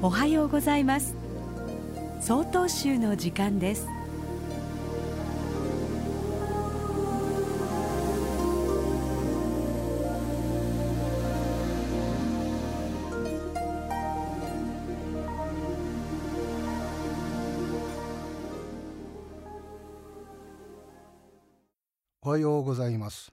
[0.00, 1.16] おはようございます。
[2.20, 3.88] 総統集の時間です。
[22.22, 23.32] おはようございます。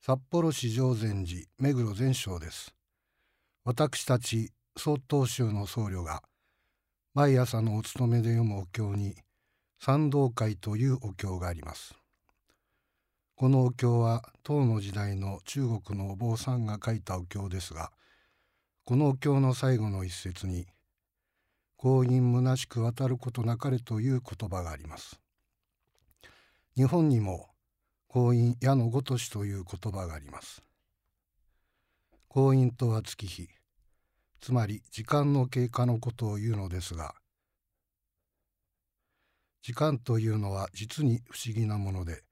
[0.00, 2.72] 札幌市上禅寺目黒禅正です。
[3.64, 6.22] 私たち曹洞宗の僧侶が
[7.14, 9.16] 毎朝のお勤めで読むお経に
[9.78, 11.94] 三道会というお経があります
[13.36, 17.92] このお経は唐の時代の中国のお坊さんが書いたお経ですが
[18.84, 20.66] このお経の最後の一節に
[21.76, 25.20] 「婚姻虚しく渡ることなかれ」という言葉があります
[26.76, 27.54] 日本にも
[28.14, 30.62] 婚姻矢のごとしという言葉があります。
[32.28, 33.48] 婚姻とは月日、
[34.40, 37.14] つまり時間の経過のことを言うのですが、
[39.62, 42.22] 時間というのは実に不思議なもので、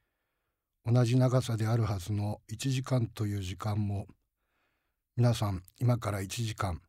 [0.84, 4.06] 同じ長さであるはずの1時間という時間も、
[5.16, 6.82] 皆さん今から1時間、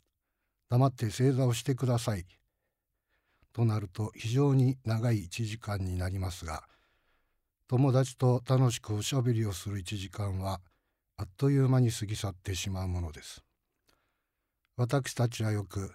[0.70, 2.26] 黙って正座をしてください。
[3.54, 6.64] となると非常に長い1時間になりますが、
[7.68, 10.60] 友達と楽しくおしゃべりをする1時間は
[11.16, 13.44] あっという間に過ぎ去ってしまうものです。
[14.76, 15.94] 私たちはよく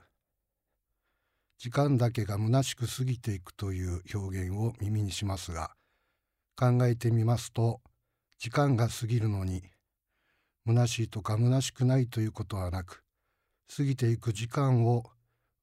[1.59, 5.73] 時間だけが虚しく過ぎていくという表現を耳にしますが
[6.57, 7.81] 考えてみますと
[8.39, 9.63] 時間が過ぎるのに
[10.65, 13.03] 虚しいとか虚しくないということはなく
[13.77, 15.03] 過ぎていく時間を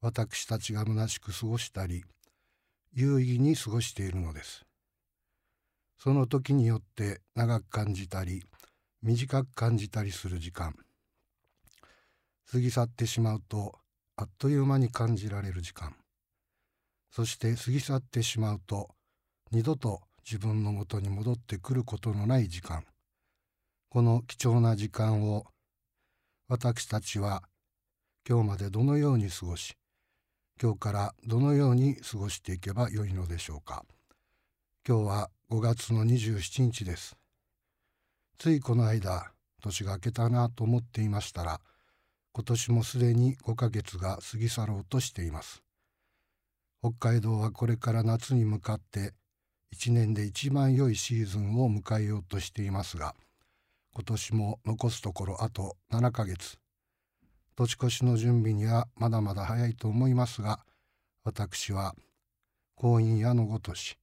[0.02, 2.04] 私たちが虚しく過ごしたり
[2.94, 4.66] 有意義に過ごしているのです。
[5.98, 8.44] その時によって長く感じたり
[9.02, 10.76] 短く感じたりする時間
[12.52, 13.80] 過ぎ去ってしまうと
[14.16, 15.96] あっという間に感じられる時間。
[17.12, 18.90] そして過ぎ去ってしまうと
[19.52, 22.84] 二度と自分のもとに戻ってくることのない時間。
[23.90, 25.46] この貴重な時間を
[26.48, 27.44] 私たちは
[28.28, 29.76] 今日までどのように過ごし
[30.62, 33.84] 今日からどのように過ごしていけばよいのでしょうか。
[34.88, 37.18] 今日は5月の27日です。
[38.38, 41.60] ついこの間、年が明けたなと思っていましたら、
[42.36, 45.64] 今年もすでに5ヶ月が過ぎ去ろうとしています。
[46.82, 49.14] 北海道はこれから夏に向かって
[49.72, 53.16] 一年で一番良いシーズンを迎えようとしていますが、
[53.94, 56.58] 今年も残すところあと7ヶ月。
[57.56, 60.60] 年越しの準備にはまだまだ早いと思いますが、
[61.24, 61.96] 私は
[62.76, 63.98] 婚姻矢のごとし、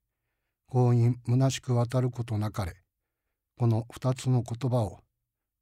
[0.68, 2.76] 婚姻虚しく渡ることなかれ
[3.58, 5.00] この2つの言葉を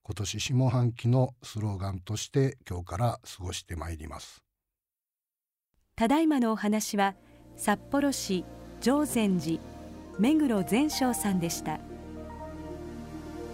[0.03, 4.43] 今年下半期のスローガンとして今日から過ごしてまいります。
[5.97, 7.15] ただいまのお話は
[7.57, 8.45] 札幌市
[8.81, 9.61] 常禅寺
[10.19, 11.79] 目黒善正さんでした。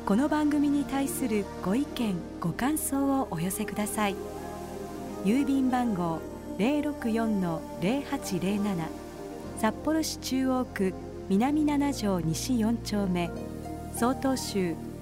[0.07, 4.15] この番組に対するご意見ご感想をお寄せください。
[5.25, 6.21] 郵便番号
[6.59, 8.87] 064-0807
[9.59, 10.95] 札幌市中央区
[11.29, 13.29] 南七条西4丁目。
[13.97, 14.77] 曹洞州